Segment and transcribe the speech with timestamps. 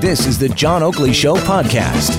[0.00, 2.12] This is the John Oakley Show podcast.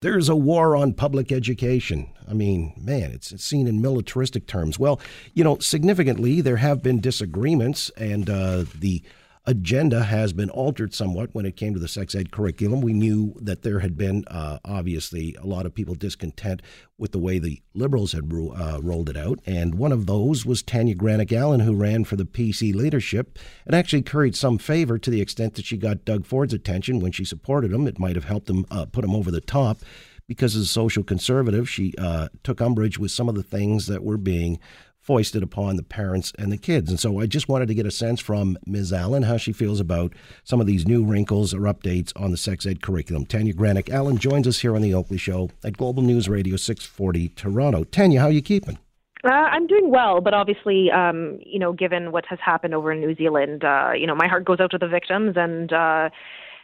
[0.00, 2.08] There's a war on public education.
[2.28, 4.78] I mean, man, it's, seen in militaristic terms.
[4.78, 5.00] Well,
[5.34, 9.02] you know, significantly, there have been disagreements, and uh, the
[9.44, 12.80] agenda has been altered somewhat when it came to the sex ed curriculum.
[12.80, 16.62] We knew that there had been uh, obviously a lot of people discontent
[16.96, 20.46] with the way the liberals had ro- uh, rolled it out, and one of those
[20.46, 24.98] was Tanya Granic Allen, who ran for the PC leadership and actually curried some favor
[24.98, 27.86] to the extent that she got Doug Ford's attention when she supported him.
[27.86, 29.80] It might have helped him uh, put him over the top.
[30.28, 34.04] Because as a social conservative, she uh, took umbrage with some of the things that
[34.04, 34.60] were being
[35.02, 36.88] foisted upon the parents and the kids.
[36.88, 38.92] And so I just wanted to get a sense from Ms.
[38.92, 42.64] Allen how she feels about some of these new wrinkles or updates on the sex
[42.64, 43.26] ed curriculum.
[43.26, 47.30] Tanya Granic Allen joins us here on the Oakley Show at Global News Radio 640
[47.30, 47.82] Toronto.
[47.84, 48.78] Tanya, how are you keeping?
[49.24, 53.00] Uh, I'm doing well, but obviously, um, you know, given what has happened over in
[53.00, 56.10] New Zealand, uh, you know, my heart goes out to the victims, and uh,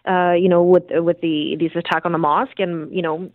[0.08, 3.30] uh, you know, with with the these attack on the mosque, and you know,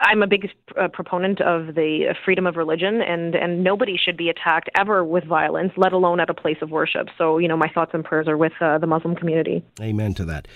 [0.00, 4.28] I'm a big uh, proponent of the freedom of religion, and and nobody should be
[4.28, 7.08] attacked ever with violence, let alone at a place of worship.
[7.16, 9.64] So, you know, my thoughts and prayers are with uh, the Muslim community.
[9.80, 10.48] Amen to that.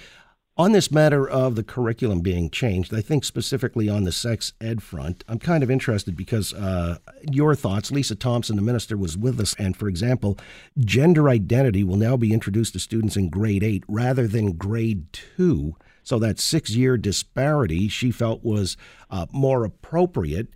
[0.60, 4.82] On this matter of the curriculum being changed, I think specifically on the sex ed
[4.82, 9.40] front, I'm kind of interested because uh, your thoughts, Lisa Thompson, the minister, was with
[9.40, 9.54] us.
[9.58, 10.38] And for example,
[10.78, 15.76] gender identity will now be introduced to students in grade eight rather than grade two.
[16.02, 18.76] So that six year disparity she felt was
[19.10, 20.48] uh, more appropriate.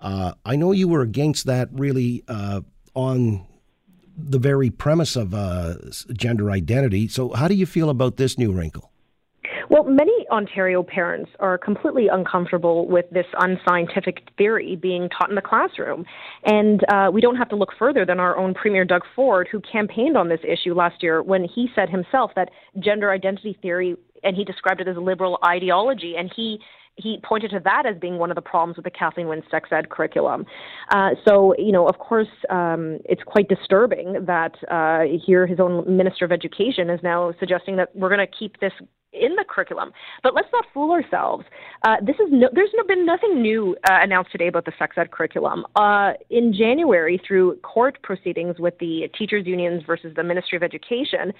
[0.00, 2.60] Uh, I know you were against that really uh,
[2.94, 3.46] on
[4.16, 5.74] the very premise of uh,
[6.12, 7.08] gender identity.
[7.08, 8.90] So, how do you feel about this new wrinkle?
[9.70, 15.42] Well, many Ontario parents are completely uncomfortable with this unscientific theory being taught in the
[15.42, 16.06] classroom.
[16.44, 19.60] And uh, we don't have to look further than our own Premier Doug Ford, who
[19.60, 22.48] campaigned on this issue last year when he said himself that
[22.78, 26.60] gender identity theory, and he described it as liberal ideology, and he
[26.98, 29.68] he pointed to that as being one of the problems with the Kathleen Wynne sex
[29.70, 30.44] ed curriculum.
[30.90, 35.96] Uh, so, you know, of course, um, it's quite disturbing that uh, here his own
[35.96, 38.72] Minister of Education is now suggesting that we're going to keep this
[39.12, 39.90] in the curriculum.
[40.22, 41.44] But let's not fool ourselves.
[41.86, 44.96] Uh, this is no, there's no, been nothing new uh, announced today about the sex
[44.98, 45.64] ed curriculum.
[45.76, 51.32] Uh, in January, through court proceedings with the teachers' unions versus the Ministry of Education,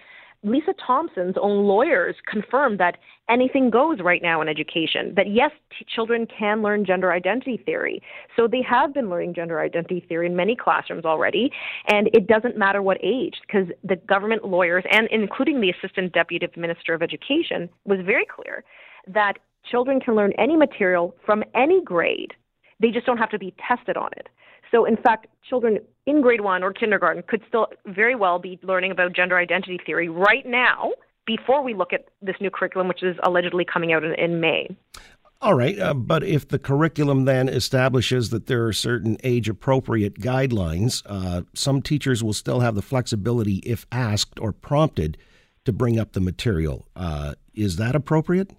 [0.45, 5.85] Lisa Thompson's own lawyers confirmed that anything goes right now in education, that yes, t-
[5.93, 8.01] children can learn gender identity theory.
[8.37, 11.51] So they have been learning gender identity theory in many classrooms already,
[11.89, 16.47] and it doesn't matter what age, because the government lawyers, and including the Assistant Deputy
[16.57, 18.63] Minister of Education, was very clear
[19.09, 19.35] that
[19.69, 22.33] children can learn any material from any grade.
[22.81, 24.29] They just don't have to be tested on it.
[24.71, 25.79] So, in fact, children
[26.09, 30.09] in grade one or kindergarten could still very well be learning about gender identity theory
[30.09, 30.93] right now
[31.27, 34.75] before we look at this new curriculum, which is allegedly coming out in, in May.
[35.41, 40.19] All right, uh, but if the curriculum then establishes that there are certain age appropriate
[40.19, 45.19] guidelines, uh, some teachers will still have the flexibility, if asked or prompted,
[45.65, 46.89] to bring up the material.
[46.97, 48.51] Uh, is that appropriate?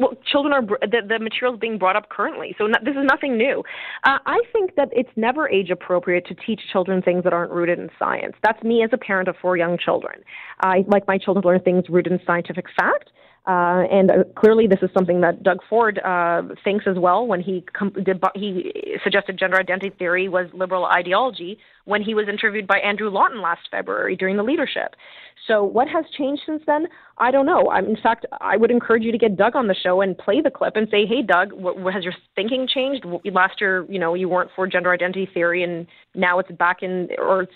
[0.00, 3.62] Well, children are the, the material being brought up currently, so this is nothing new.
[4.04, 7.78] Uh, I think that it's never age appropriate to teach children things that aren't rooted
[7.78, 8.34] in science.
[8.42, 10.22] That's me as a parent of four young children.
[10.62, 13.10] I like my children to learn things rooted in scientific fact.
[13.46, 17.40] Uh, and uh, clearly, this is something that Doug Ford uh, thinks as well when
[17.40, 18.72] he com- did, he
[19.02, 23.62] suggested gender identity theory was liberal ideology when he was interviewed by Andrew Lawton last
[23.70, 24.94] February during the leadership.
[25.46, 26.86] So, what has changed since then?
[27.18, 27.70] I don't know.
[27.70, 30.40] I'm, in fact, I would encourage you to get Doug on the show and play
[30.40, 33.04] the clip and say, "Hey, Doug, what, what, has your thinking changed?
[33.32, 37.08] Last year, you know, you weren't for gender identity theory, and now it's back in,
[37.18, 37.54] or it's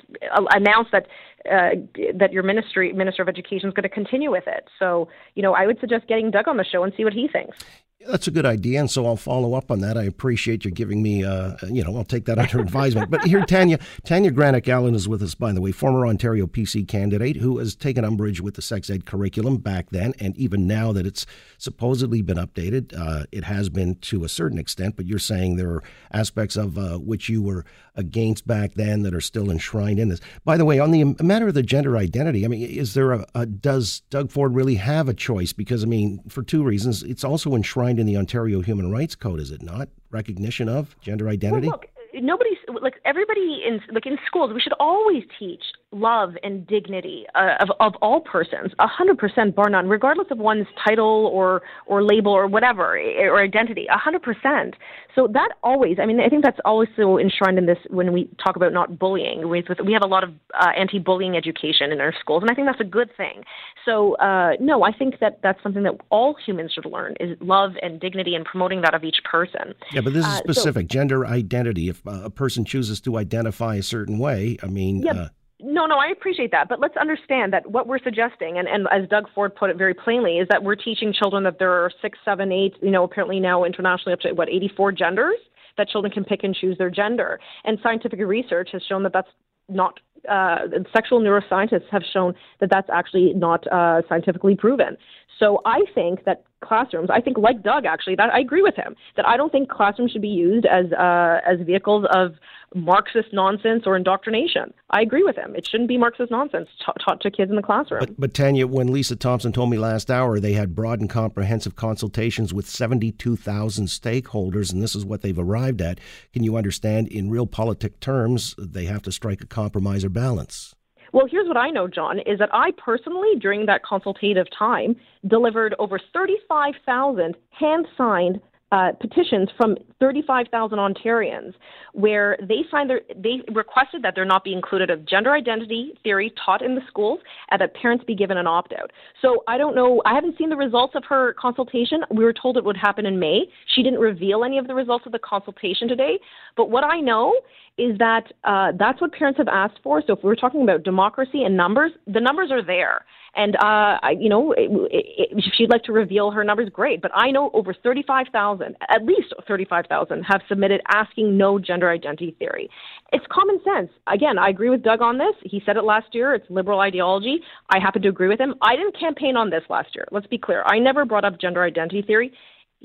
[0.55, 1.06] announced that
[1.50, 1.77] uh,
[2.15, 5.55] that your ministry, Minister of Education, is going to continue with it." So, you know,
[5.55, 7.59] I would suggest getting Doug on the show and see what he thinks.
[8.00, 9.96] That's a good idea, and so I'll follow up on that.
[9.96, 13.11] I appreciate you giving me, uh, you know, I'll take that under advisement.
[13.11, 16.87] But here, Tanya, Tanya Granic Allen is with us, by the way, former Ontario PC
[16.87, 20.93] candidate who has taken umbrage with the sex ed curriculum back then, and even now
[20.93, 21.25] that it's
[21.56, 24.96] supposedly been updated, uh, it has been to a certain extent.
[24.96, 25.82] But you're saying there are
[26.12, 27.64] aspects of uh, which you were
[27.94, 30.20] against back then that are still enshrined in this.
[30.44, 33.26] By the way, on the matter of the gender identity, I mean, is there a,
[33.35, 35.52] a does Doug Ford really have a choice?
[35.52, 39.40] Because I mean, for two reasons, it's also enshrined in the Ontario Human Rights Code,
[39.40, 39.88] is it not?
[40.10, 41.69] Recognition of gender identity?
[41.69, 45.62] Well, look, nobody's like everybody in like in schools we should always teach
[45.94, 50.38] love and dignity uh, of of all persons a hundred percent bar none regardless of
[50.38, 54.75] one's title or or label or whatever or identity a hundred percent
[55.14, 58.56] so that always i mean i think that's also enshrined in this when we talk
[58.56, 60.31] about not bullying we we have a lot of
[60.61, 63.43] uh, anti-bullying education in our schools and i think that's a good thing
[63.85, 67.73] so uh, no i think that that's something that all humans should learn is love
[67.82, 70.94] and dignity and promoting that of each person yeah but this is specific uh, so,
[70.94, 75.02] gender identity if a person chooses to identify a certain way, I mean.
[75.02, 75.29] Yeah.
[75.66, 76.69] No, no, I appreciate that.
[76.69, 79.94] But let's understand that what we're suggesting, and, and as Doug Ford put it very
[79.94, 83.40] plainly, is that we're teaching children that there are six, seven, eight, you know, apparently
[83.40, 85.38] now internationally up to what, 84 genders,
[85.78, 87.40] that children can pick and choose their gender.
[87.64, 89.28] And scientific research has shown that that's
[89.70, 89.99] not
[90.31, 90.59] uh,
[90.93, 94.97] sexual neuroscientists have shown that that's actually not uh, scientifically proven.
[95.38, 98.94] So I think that classrooms, I think like Doug actually, that I agree with him
[99.17, 102.35] that I don't think classrooms should be used as uh, as vehicles of
[102.75, 104.75] Marxist nonsense or indoctrination.
[104.91, 105.55] I agree with him.
[105.55, 108.00] It shouldn't be Marxist nonsense ta- taught to kids in the classroom.
[108.00, 111.77] But, but Tanya, when Lisa Thompson told me last hour they had broad and comprehensive
[111.77, 116.00] consultations with 72,000 stakeholders, and this is what they've arrived at,
[116.32, 120.75] can you understand in realpolitik terms they have to strike a compromise or balance?
[121.12, 124.96] Well, here's what I know, John, is that I personally, during that consultative time,
[125.28, 128.40] delivered over 35,000 hand signed
[128.72, 131.55] uh, petitions from 35,000 Ontarians
[131.93, 136.32] where they signed their, they requested that there not be included a gender identity theory
[136.44, 137.20] taught in the schools
[137.50, 138.90] and that parents be given an opt out.
[139.22, 142.00] So I don't know, I haven't seen the results of her consultation.
[142.11, 143.43] We were told it would happen in May.
[143.75, 146.19] She didn't reveal any of the results of the consultation today.
[146.56, 147.34] But what I know
[147.78, 150.02] is that uh, that's what parents have asked for.
[150.06, 153.05] So if we're talking about democracy and numbers, the numbers are there.
[153.36, 157.02] And, uh, you know, it, it, if she'd like to reveal her numbers, great.
[157.02, 162.69] But I know over 35,000, at least 35,000, have submitted asking no gender identity theory.
[163.12, 163.90] It's common sense.
[164.06, 165.34] Again, I agree with Doug on this.
[165.42, 166.34] He said it last year.
[166.34, 167.40] It's liberal ideology.
[167.70, 168.54] I happen to agree with him.
[168.62, 170.06] I didn't campaign on this last year.
[170.10, 170.62] Let's be clear.
[170.66, 172.32] I never brought up gender identity theory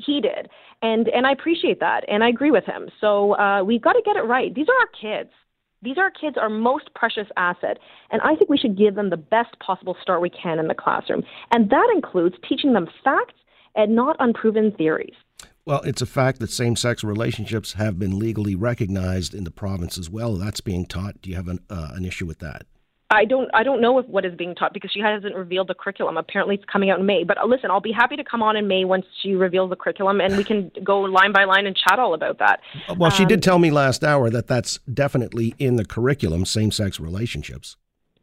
[0.06, 0.50] he did,
[0.82, 2.90] and and I appreciate that, and I agree with him.
[3.02, 4.54] So uh, we've got to get it right.
[4.54, 5.32] These are our kids.
[5.82, 7.80] These are kids, our most precious asset,
[8.12, 10.76] and I think we should give them the best possible start we can in the
[10.76, 11.24] classroom.
[11.52, 13.36] And that includes teaching them facts
[13.76, 15.16] and not unproven theories.
[15.66, 19.98] Well, it's a fact that same sex relationships have been legally recognized in the province
[19.98, 20.36] as well.
[20.36, 21.22] That's being taught.
[21.22, 22.66] Do you have an, uh, an issue with that?
[23.12, 25.74] I don't I don't know if what is being taught because she hasn't revealed the
[25.74, 26.16] curriculum.
[26.16, 27.24] Apparently, it's coming out in May.
[27.24, 29.76] But uh, listen, I'll be happy to come on in May once she reveals the
[29.76, 32.60] curriculum, and we can go line by line and chat all about that.
[32.88, 36.46] Well, um, she did um, tell me last hour that that's definitely in the curriculum,
[36.46, 37.78] same sex relationships.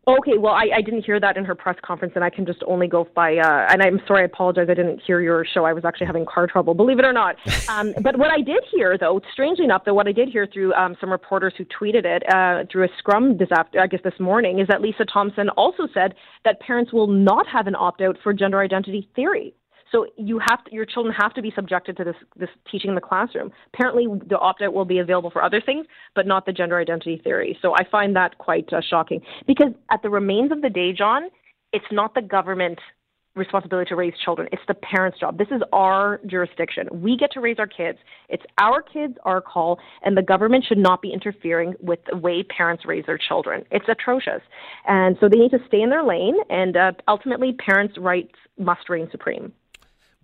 [0.09, 2.63] Okay, well, I, I didn't hear that in her press conference, and I can just
[2.69, 3.39] only go by.
[3.39, 4.69] Uh, and I'm sorry, I apologize.
[4.71, 5.65] I didn't hear your show.
[5.65, 7.37] I was actually having car trouble, believe it or not.
[7.69, 10.73] Um, but what I did hear, though, strangely enough, though, what I did hear through
[10.75, 14.19] um, some reporters who tweeted it uh, through a scrum this after, I guess this
[14.21, 16.15] morning, is that Lisa Thompson also said
[16.45, 19.53] that parents will not have an opt out for gender identity theory.
[19.93, 22.95] So you have to, your children have to be subjected to this this teaching in
[22.95, 23.53] the classroom.
[23.73, 27.21] Apparently, the opt out will be available for other things, but not the gender identity
[27.23, 27.59] theory.
[27.63, 31.29] So I find that quite uh, shocking because at the remains of the day, John,
[31.73, 32.79] it's not the government
[33.37, 34.49] responsibility to raise children.
[34.51, 35.39] It's the parents' job.
[35.39, 36.89] This is our jurisdiction.
[36.91, 37.99] We get to raise our kids.
[38.29, 42.43] It's our kids, our call, and the government should not be interfering with the way
[42.43, 43.65] parents raise their children.
[43.71, 44.41] It's atrocious.
[44.89, 48.89] And so they need to stay in their lane, and uh, ultimately, parents' rights must
[48.89, 49.53] reign supreme.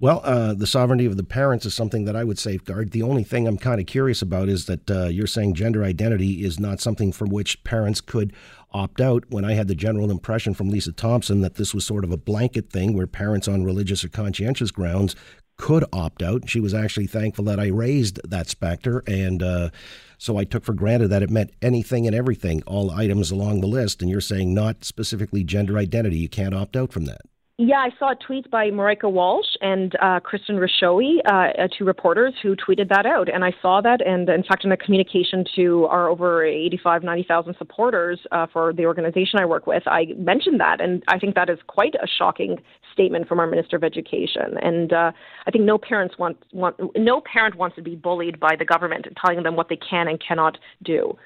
[0.02, 2.90] Well, uh, the sovereignty of the parents is something that I would safeguard.
[2.90, 6.44] The only thing I'm kind of curious about is that uh, you're saying gender identity
[6.44, 8.32] is not something from which parents could
[8.72, 9.22] opt out.
[9.28, 12.16] When I had the general impression from Lisa Thompson that this was sort of a
[12.16, 15.14] blanket thing where parents on religious or conscientious grounds
[15.56, 16.48] could opt out.
[16.48, 19.04] She was actually thankful that I raised that specter.
[19.06, 19.70] And uh,
[20.18, 23.68] so I took for granted that it meant anything and everything, all items along the
[23.68, 24.02] list.
[24.02, 26.16] And you're saying not specifically gender identity.
[26.16, 27.20] You can't opt out from that.
[27.58, 32.32] Yeah, I saw a tweet by Marieke Walsh and uh, Kristin Rushowy, uh, two reporters
[32.42, 33.28] who tweeted that out.
[33.32, 34.00] And I saw that.
[34.00, 38.86] And in fact, in a communication to our over 85, 90,000 supporters uh, for the
[38.86, 40.80] organization I work with, I mentioned that.
[40.80, 42.56] And I think that is quite a shocking
[42.94, 44.56] statement from our Minister of Education.
[44.62, 45.12] And uh,
[45.46, 49.06] I think no parents want, want, no parent wants to be bullied by the government
[49.24, 51.18] telling them what they can and cannot do.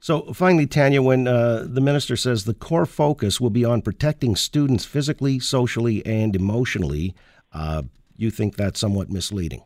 [0.00, 4.36] So finally, Tanya, when uh, the minister says the core focus will be on protecting
[4.36, 7.14] students physically, socially, and emotionally,
[7.52, 7.82] uh,
[8.16, 9.62] you think that's somewhat misleading?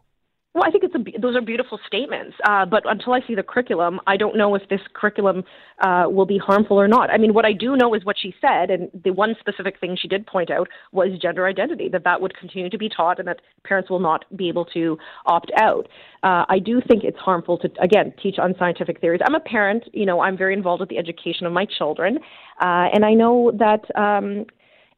[0.95, 2.37] It's a, those are beautiful statements.
[2.49, 5.45] Uh, but until I see the curriculum, I don't know if this curriculum
[5.81, 7.11] uh, will be harmful or not.
[7.11, 9.97] I mean, what I do know is what she said, and the one specific thing
[10.01, 13.29] she did point out was gender identity, that that would continue to be taught and
[13.29, 15.89] that parents will not be able to opt out.
[16.23, 19.21] Uh, I do think it's harmful to, again, teach unscientific theories.
[19.25, 22.19] I'm a parent, you know, I'm very involved with the education of my children,
[22.61, 23.85] uh, and I know that.
[23.97, 24.47] Um,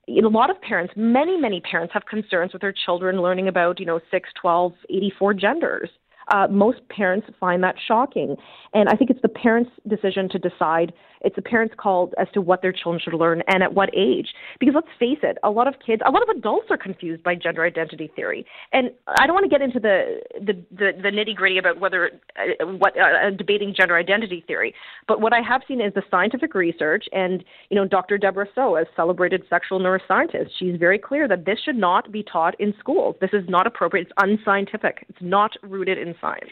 [0.08, 3.86] a lot of parents, many, many parents have concerns with their children learning about, you
[3.86, 5.90] know, 6, 12, 84 genders.
[6.32, 8.36] Uh, most parents find that shocking.
[8.72, 10.92] And I think it's the parents' decision to decide
[11.24, 14.28] it's a parent's call as to what their children should learn and at what age.
[14.60, 17.34] Because let's face it, a lot of kids, a lot of adults are confused by
[17.34, 18.46] gender identity theory.
[18.72, 22.10] And I don't want to get into the the, the, the nitty gritty about whether
[22.36, 24.74] uh, what uh, debating gender identity theory.
[25.08, 28.18] But what I have seen is the scientific research, and you know, Dr.
[28.18, 32.58] Debra Soh, a celebrated sexual neuroscientist, she's very clear that this should not be taught
[32.60, 33.16] in schools.
[33.20, 34.08] This is not appropriate.
[34.08, 35.06] It's unscientific.
[35.08, 36.50] It's not rooted in science.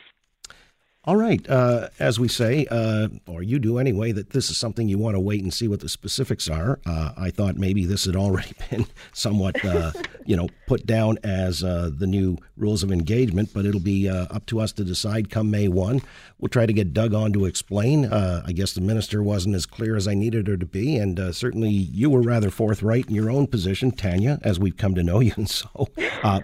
[1.05, 1.45] All right.
[1.51, 5.17] Uh, as we say, uh, or you do anyway, that this is something you want
[5.17, 6.79] to wait and see what the specifics are.
[6.87, 9.91] Uh, I thought maybe this had already been somewhat, uh,
[10.25, 14.27] you know, put down as uh, the new rules of engagement, but it'll be uh,
[14.31, 16.03] up to us to decide come May 1.
[16.39, 18.07] We'll try to get Doug on to explain.
[18.07, 21.71] I guess the minister wasn't as clear as I needed her to be, and certainly
[21.71, 25.33] you were rather forthright in your own position, Tanya, as we've come to know you.
[25.37, 25.89] And so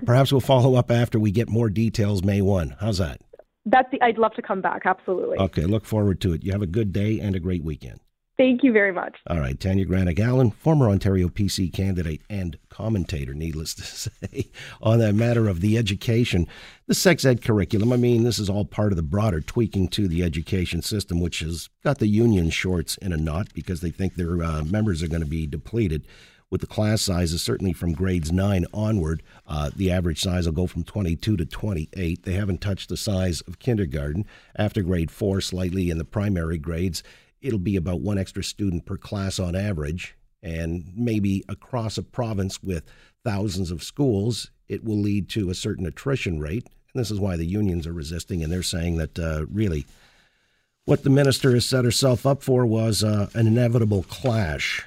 [0.05, 2.77] perhaps we'll follow up after we get more details May 1.
[2.81, 3.21] How's that?
[3.71, 4.83] That's the, I'd love to come back.
[4.85, 5.39] Absolutely.
[5.39, 5.65] Okay.
[5.65, 6.45] Look forward to it.
[6.45, 8.01] You have a good day and a great weekend.
[8.39, 9.17] Thank you very much.
[9.27, 9.59] All right.
[9.59, 15.49] Tanya Granic Allen, former Ontario PC candidate and commentator, needless to say, on that matter
[15.49, 16.47] of the education,
[16.87, 17.93] the sex ed curriculum.
[17.93, 21.41] I mean, this is all part of the broader tweaking to the education system, which
[21.41, 25.09] has got the union shorts in a knot because they think their uh, members are
[25.09, 26.07] going to be depleted
[26.50, 30.67] with the class sizes, certainly from grades 9 onward, uh, the average size will go
[30.67, 32.23] from 22 to 28.
[32.23, 34.26] They haven't touched the size of kindergarten.
[34.57, 37.02] After grade 4, slightly in the primary grades,
[37.43, 40.17] it'll be about one extra student per class on average.
[40.43, 42.85] And maybe across a province with
[43.25, 46.67] thousands of schools, it will lead to a certain attrition rate.
[46.95, 49.85] And this is why the unions are resisting, and they're saying that uh, really
[50.87, 54.87] what the minister has set herself up for was uh, an inevitable clash